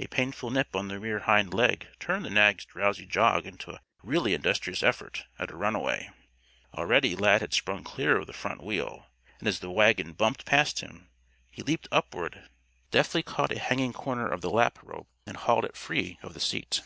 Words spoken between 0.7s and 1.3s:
on the rear